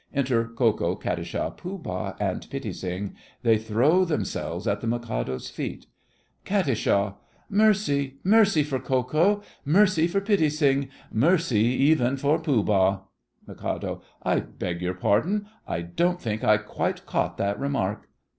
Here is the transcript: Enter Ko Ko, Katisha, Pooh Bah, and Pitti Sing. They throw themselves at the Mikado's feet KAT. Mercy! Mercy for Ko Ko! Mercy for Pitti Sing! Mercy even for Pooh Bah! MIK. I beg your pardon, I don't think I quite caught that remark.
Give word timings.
Enter 0.15 0.47
Ko 0.47 0.73
Ko, 0.73 0.95
Katisha, 0.95 1.55
Pooh 1.55 1.77
Bah, 1.77 2.15
and 2.19 2.49
Pitti 2.49 2.73
Sing. 2.73 3.13
They 3.43 3.59
throw 3.59 4.03
themselves 4.03 4.65
at 4.65 4.81
the 4.81 4.87
Mikado's 4.87 5.47
feet 5.51 5.85
KAT. 6.43 7.15
Mercy! 7.51 8.17
Mercy 8.23 8.63
for 8.63 8.79
Ko 8.79 9.03
Ko! 9.03 9.43
Mercy 9.63 10.07
for 10.07 10.19
Pitti 10.19 10.49
Sing! 10.49 10.89
Mercy 11.11 11.59
even 11.65 12.17
for 12.17 12.39
Pooh 12.39 12.63
Bah! 12.63 13.01
MIK. 13.45 13.99
I 14.23 14.39
beg 14.39 14.81
your 14.81 14.95
pardon, 14.95 15.45
I 15.67 15.81
don't 15.81 16.19
think 16.19 16.43
I 16.43 16.57
quite 16.57 17.05
caught 17.05 17.37
that 17.37 17.59
remark. 17.59 18.09